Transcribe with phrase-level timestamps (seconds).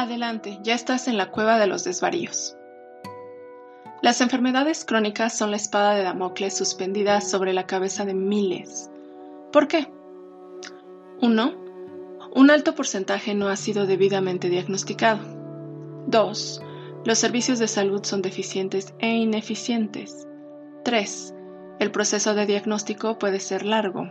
[0.00, 2.56] Adelante, ya estás en la cueva de los desvaríos.
[4.00, 8.90] Las enfermedades crónicas son la espada de Damocles suspendida sobre la cabeza de miles.
[9.52, 9.92] ¿Por qué?
[11.20, 11.54] 1.
[12.34, 15.20] Un alto porcentaje no ha sido debidamente diagnosticado.
[16.06, 16.62] 2.
[17.04, 20.26] Los servicios de salud son deficientes e ineficientes.
[20.82, 21.34] 3.
[21.78, 24.10] El proceso de diagnóstico puede ser largo.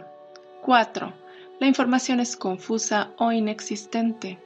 [0.61, 1.13] 4.
[1.59, 4.37] La información es confusa o inexistente.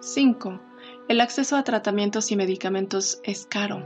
[0.00, 0.60] 5.
[1.08, 3.82] El acceso a tratamientos y medicamentos es caro.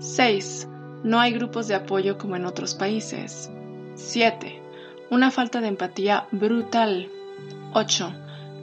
[0.00, 0.68] 6.
[1.02, 3.50] No hay grupos de apoyo como en otros países.
[3.94, 4.62] 7.
[5.10, 7.10] Una falta de empatía brutal.
[7.72, 8.14] 8.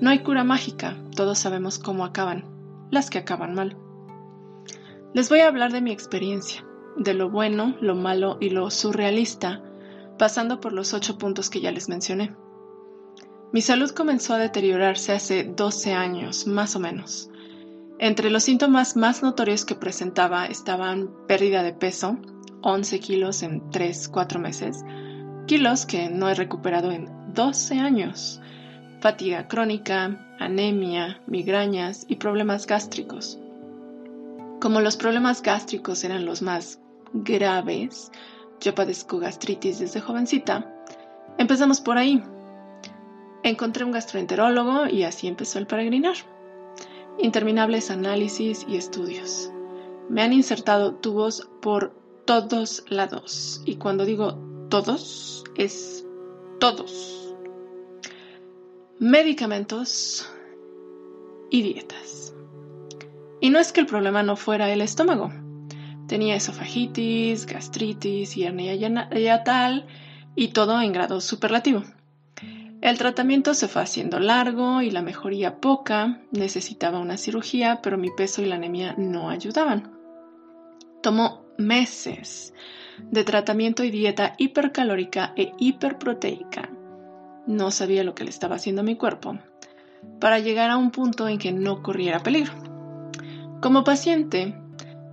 [0.02, 0.98] No hay cura mágica.
[1.16, 2.46] Todos sabemos cómo acaban.
[2.92, 3.76] Las que acaban mal.
[5.16, 6.64] Les voy a hablar de mi experiencia,
[6.96, 9.64] de lo bueno, lo malo y lo surrealista,
[10.20, 12.36] pasando por los ocho puntos que ya les mencioné.
[13.52, 17.29] Mi salud comenzó a deteriorarse hace 12 años, más o menos.
[18.02, 22.18] Entre los síntomas más notorios que presentaba estaban pérdida de peso,
[22.62, 24.86] 11 kilos en 3-4 meses,
[25.48, 28.40] kilos que no he recuperado en 12 años,
[29.02, 33.38] fatiga crónica, anemia, migrañas y problemas gástricos.
[34.62, 36.80] Como los problemas gástricos eran los más
[37.12, 38.14] graves,
[38.62, 40.74] yo padezco gastritis desde jovencita,
[41.38, 42.24] empezamos por ahí.
[43.44, 46.16] Encontré un gastroenterólogo y así empezó el peregrinar
[47.22, 49.52] interminables análisis y estudios.
[50.10, 51.94] Me han insertado tubos por
[52.26, 53.62] todos lados.
[53.66, 54.38] Y cuando digo
[54.70, 56.06] todos, es
[56.60, 57.36] todos.
[59.00, 60.30] Medicamentos
[61.50, 62.34] y dietas.
[63.42, 65.32] Y no es que el problema no fuera el estómago.
[66.08, 69.88] Tenía esofagitis, gastritis y yatal
[70.36, 71.84] y todo en grado superlativo.
[72.82, 78.10] El tratamiento se fue haciendo largo y la mejoría poca, necesitaba una cirugía, pero mi
[78.10, 79.92] peso y la anemia no ayudaban.
[81.02, 82.54] Tomó meses
[83.12, 86.70] de tratamiento y dieta hipercalórica e hiperproteica.
[87.48, 89.38] No sabía lo que le estaba haciendo a mi cuerpo,
[90.22, 92.54] para llegar a un punto en que no corriera peligro.
[93.62, 94.56] Como paciente,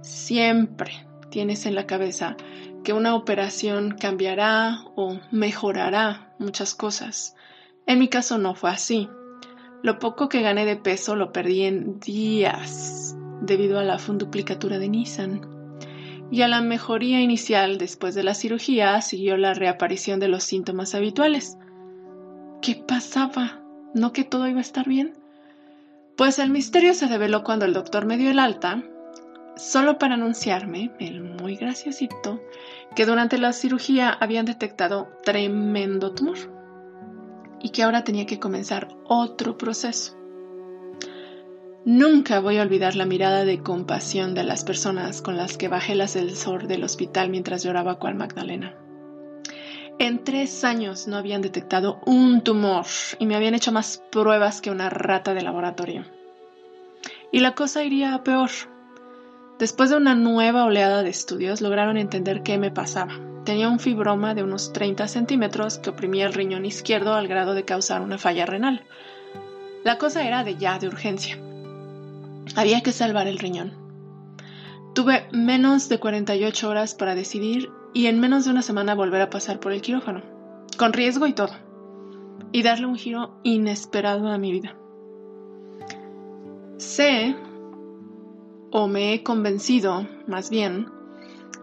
[0.03, 2.37] siempre tienes en la cabeza
[2.85, 7.35] que una operación cambiará o mejorará muchas cosas
[7.87, 9.09] en mi caso no fue así.
[9.83, 14.89] Lo poco que gané de peso lo perdí en días debido a la funduplicatura de
[14.89, 15.41] Nissan.
[16.31, 20.97] Y a la mejoría inicial después de la cirugía siguió la reaparición de los síntomas
[20.97, 21.57] habituales.
[22.61, 23.63] ¿Qué pasaba?
[23.95, 25.13] ¿No que todo iba a estar bien?
[26.17, 28.83] Pues el misterio se develó cuando el doctor me dio el alta,
[29.57, 32.41] solo para anunciarme, el muy graciosito,
[32.97, 36.57] que durante la cirugía habían detectado tremendo tumor
[37.61, 40.17] y que ahora tenía que comenzar otro proceso.
[41.85, 45.93] Nunca voy a olvidar la mirada de compasión de las personas con las que bajé
[45.93, 48.75] el ascensor del hospital mientras lloraba cual Magdalena.
[49.99, 52.87] En tres años no habían detectado un tumor
[53.19, 56.05] y me habían hecho más pruebas que una rata de laboratorio.
[57.31, 58.51] Y la cosa iría a peor.
[59.59, 63.15] Después de una nueva oleada de estudios lograron entender qué me pasaba
[63.47, 67.65] Tenía un fibroma de unos 30 centímetros que oprimía el riñón izquierdo al grado de
[67.65, 68.85] causar una falla renal.
[69.85, 71.39] La cosa era de ya de urgencia.
[72.57, 73.73] Había que salvar el riñón.
[74.97, 79.31] Tuve menos de 48 horas para decidir y en menos de una semana volver a
[79.31, 80.23] pasar por el quirófano,
[80.77, 81.53] con riesgo y todo,
[82.51, 84.77] y darle un giro inesperado a mi vida.
[86.79, 87.37] Sé,
[88.73, 90.96] o me he convencido, más bien,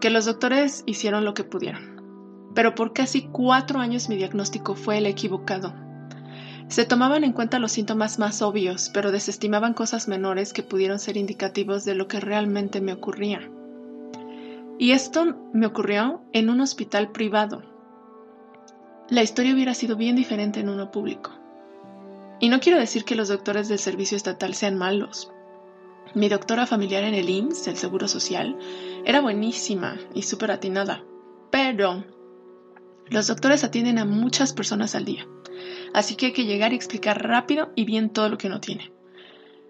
[0.04, 2.50] que los doctores hicieron lo que pudieron.
[2.54, 5.72] Pero por casi cuatro años mi diagnóstico fue el equivocado.
[6.68, 11.16] Se tomaban en cuenta los síntomas más obvios, pero desestimaban cosas menores que pudieron ser
[11.16, 13.50] indicativos de lo que realmente me ocurría.
[14.78, 17.62] Y esto me ocurrió en un hospital privado.
[19.08, 21.30] La historia hubiera sido bien diferente en uno público.
[22.40, 25.32] Y no quiero decir que los doctores del servicio estatal sean malos.
[26.14, 28.56] Mi doctora familiar en el IMSS, el Seguro Social,
[29.04, 31.02] era buenísima y súper atinada,
[31.50, 32.04] pero
[33.10, 35.26] los doctores atienden a muchas personas al día,
[35.92, 38.92] así que hay que llegar y explicar rápido y bien todo lo que uno tiene.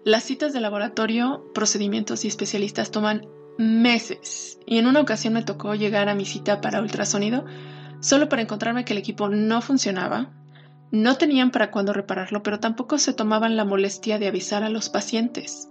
[0.03, 3.27] Las citas de laboratorio, procedimientos y especialistas toman
[3.57, 7.43] meses y en una ocasión me tocó llegar a mi cita para ultrasonido
[8.01, 10.31] solo para encontrarme que el equipo no funcionaba,
[10.91, 14.89] no tenían para cuándo repararlo, pero tampoco se tomaban la molestia de avisar a los
[14.89, 15.69] pacientes.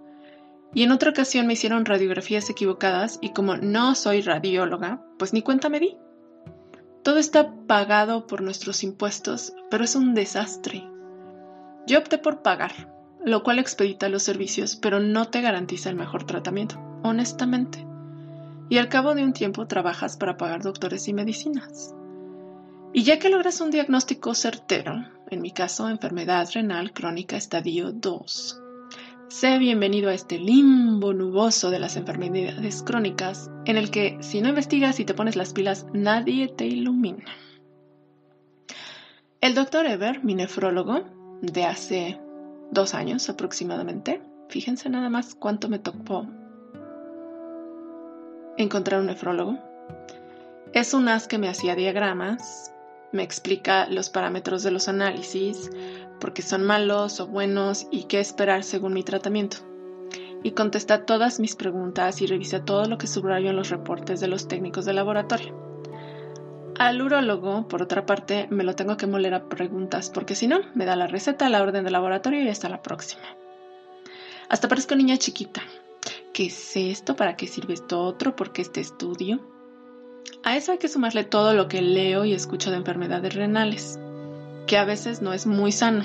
[0.75, 5.41] Y en otra ocasión me hicieron radiografías equivocadas y como no soy radióloga, pues ni
[5.41, 5.97] cuenta me di.
[7.05, 10.85] Todo está pagado por nuestros impuestos, pero es un desastre.
[11.87, 12.93] Yo opté por pagar,
[13.25, 17.87] lo cual expedita los servicios, pero no te garantiza el mejor tratamiento, honestamente.
[18.69, 21.95] Y al cabo de un tiempo trabajas para pagar doctores y medicinas.
[22.93, 28.64] Y ya que logras un diagnóstico certero, en mi caso enfermedad renal crónica estadio 2,
[29.35, 34.49] sé bienvenido a este limbo nuboso de las enfermedades crónicas en el que si no
[34.49, 37.25] investigas y te pones las pilas nadie te ilumina.
[39.41, 41.03] El doctor Ever, mi nefrólogo,
[41.43, 42.21] de hace
[42.71, 46.29] dos años aproximadamente, fíjense nada más cuánto me tocó
[48.57, 49.59] encontrar un nefrólogo,
[50.73, 52.73] es un as que me hacía diagramas,
[53.15, 55.71] me explica los parámetros de los análisis,
[56.21, 59.59] por qué son malos o buenos y qué esperar según mi tratamiento.
[60.43, 64.27] Y contesta todas mis preguntas y revisa todo lo que subrayo en los reportes de
[64.27, 65.55] los técnicos de laboratorio.
[66.77, 70.59] Al urólogo, por otra parte, me lo tengo que moler a preguntas, porque si no,
[70.75, 73.23] me da la receta, la orden de laboratorio y hasta la próxima.
[74.49, 75.63] Hasta parezco niña chiquita.
[76.33, 77.15] ¿Qué es esto?
[77.15, 78.35] ¿Para qué sirve esto otro?
[78.35, 79.54] ¿Por qué este estudio?
[80.43, 83.99] A eso hay que sumarle todo lo que leo y escucho de enfermedades renales,
[84.67, 86.05] que a veces no es muy sano.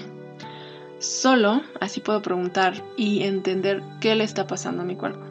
[1.00, 5.25] Solo así puedo preguntar y entender qué le está pasando a mi cuerpo.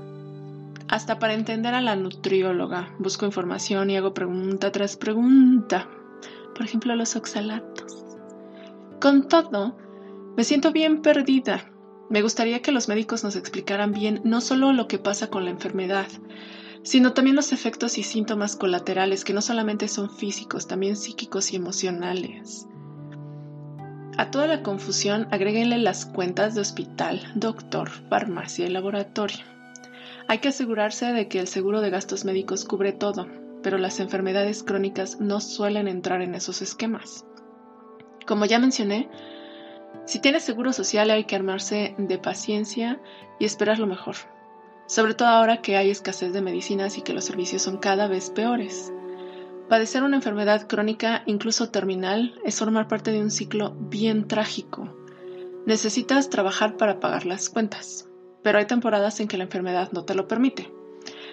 [0.88, 5.88] Hasta para entender a la nutrióloga, busco información y hago pregunta tras pregunta.
[6.54, 8.04] Por ejemplo, los oxalatos.
[8.98, 9.76] Con todo,
[10.36, 11.70] me siento bien perdida.
[12.08, 15.50] Me gustaría que los médicos nos explicaran bien no solo lo que pasa con la
[15.50, 16.08] enfermedad,
[16.82, 21.56] sino también los efectos y síntomas colaterales que no solamente son físicos, también psíquicos y
[21.56, 22.66] emocionales.
[24.16, 29.44] A toda la confusión agréguenle las cuentas de hospital, doctor, farmacia y laboratorio.
[30.26, 33.28] Hay que asegurarse de que el seguro de gastos médicos cubre todo,
[33.62, 37.24] pero las enfermedades crónicas no suelen entrar en esos esquemas.
[38.26, 39.08] Como ya mencioné,
[40.04, 43.00] si tienes seguro social hay que armarse de paciencia
[43.38, 44.16] y esperar lo mejor
[44.88, 48.30] sobre todo ahora que hay escasez de medicinas y que los servicios son cada vez
[48.30, 48.90] peores.
[49.68, 54.88] Padecer una enfermedad crónica, incluso terminal, es formar parte de un ciclo bien trágico.
[55.66, 58.08] Necesitas trabajar para pagar las cuentas,
[58.42, 60.72] pero hay temporadas en que la enfermedad no te lo permite.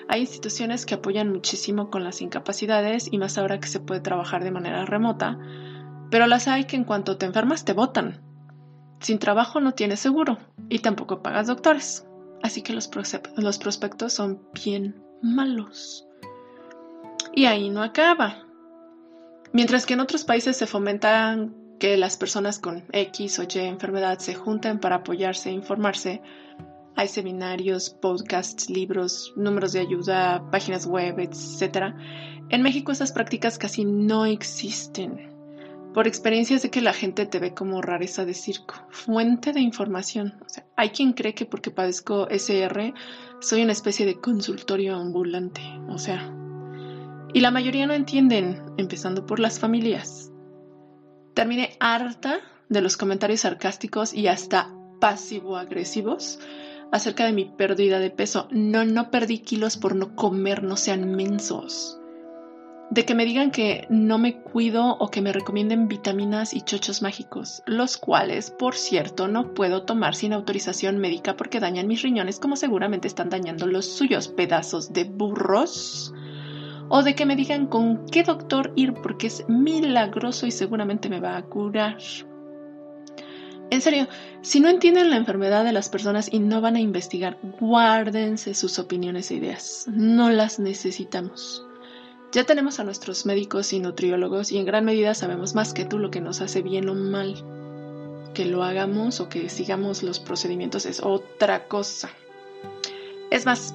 [0.09, 4.43] Hay instituciones que apoyan muchísimo con las incapacidades y más ahora que se puede trabajar
[4.43, 5.39] de manera remota,
[6.11, 8.21] pero las hay que en cuanto te enfermas te botan.
[8.99, 12.05] Sin trabajo no tienes seguro y tampoco pagas doctores.
[12.41, 12.89] Así que los,
[13.37, 16.07] los prospectos son bien malos.
[17.33, 18.45] Y ahí no acaba.
[19.51, 24.19] Mientras que en otros países se fomentan que las personas con X o Y enfermedad
[24.19, 26.21] se junten para apoyarse e informarse,
[26.95, 31.93] hay seminarios, podcasts, libros, números de ayuda, páginas web, etc.
[32.49, 35.34] En México esas prácticas casi no existen.
[35.95, 40.33] Por experiencias de que la gente te ve como rareza de circo, fuente de información.
[40.45, 42.93] O sea, hay quien cree que porque padezco SR
[43.39, 45.61] soy una especie de consultorio ambulante.
[45.87, 46.35] O sea,
[47.33, 50.33] y la mayoría no entienden, empezando por las familias.
[51.33, 56.39] Terminé harta de los comentarios sarcásticos y hasta pasivo-agresivos
[56.91, 58.49] acerca de mi pérdida de peso.
[58.51, 62.01] No, no perdí kilos por no comer, no sean mensos
[62.89, 67.01] de que me digan que no me cuido o que me recomienden vitaminas y chochos
[67.01, 72.39] mágicos, los cuales, por cierto, no puedo tomar sin autorización médica porque dañan mis riñones
[72.39, 76.13] como seguramente están dañando los suyos pedazos de burros.
[76.87, 81.19] O de que me digan con qué doctor ir porque es milagroso y seguramente me
[81.19, 81.97] va a curar.
[83.71, 84.07] En serio,
[84.41, 88.77] si no entienden la enfermedad de las personas y no van a investigar, guárdense sus
[88.77, 89.87] opiniones e ideas.
[89.91, 91.65] No las necesitamos.
[92.31, 95.99] Ya tenemos a nuestros médicos y nutriólogos y en gran medida sabemos más que tú
[95.99, 97.35] lo que nos hace bien o mal.
[98.33, 102.09] Que lo hagamos o que sigamos los procedimientos es otra cosa.
[103.31, 103.73] Es más,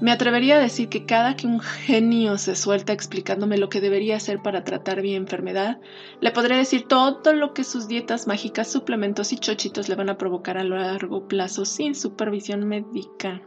[0.00, 4.16] me atrevería a decir que cada que un genio se suelta explicándome lo que debería
[4.16, 5.80] hacer para tratar mi enfermedad,
[6.20, 10.16] le podré decir todo lo que sus dietas mágicas, suplementos y chochitos le van a
[10.16, 13.42] provocar a largo plazo sin supervisión médica.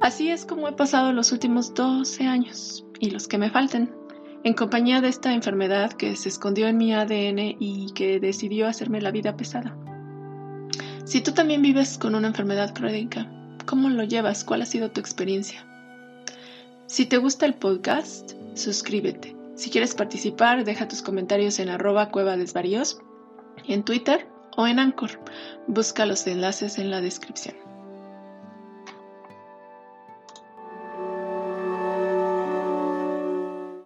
[0.00, 3.92] Así es como he pasado los últimos 12 años y los que me falten,
[4.44, 9.00] en compañía de esta enfermedad que se escondió en mi ADN y que decidió hacerme
[9.00, 9.76] la vida pesada.
[11.04, 13.30] Si tú también vives con una enfermedad crónica,
[13.64, 14.44] ¿cómo lo llevas?
[14.44, 15.64] ¿Cuál ha sido tu experiencia?
[16.86, 19.36] Si te gusta el podcast, suscríbete.
[19.56, 22.10] Si quieres participar, deja tus comentarios en arroba
[23.66, 25.20] en Twitter o en Anchor.
[25.66, 27.65] Busca los enlaces en la descripción.